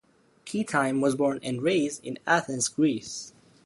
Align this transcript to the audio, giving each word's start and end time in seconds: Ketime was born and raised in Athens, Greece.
Ketime 0.47 0.99
was 0.99 1.13
born 1.13 1.39
and 1.43 1.61
raised 1.61 2.03
in 2.03 2.17
Athens, 2.25 2.67
Greece. 2.69 3.33